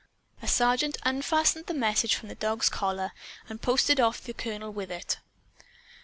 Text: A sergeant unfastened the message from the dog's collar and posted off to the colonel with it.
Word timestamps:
A 0.41 0.47
sergeant 0.47 0.97
unfastened 1.03 1.67
the 1.67 1.75
message 1.75 2.15
from 2.15 2.27
the 2.27 2.33
dog's 2.33 2.69
collar 2.69 3.11
and 3.47 3.61
posted 3.61 3.99
off 3.99 4.17
to 4.21 4.25
the 4.25 4.33
colonel 4.33 4.73
with 4.73 4.89
it. 4.91 5.19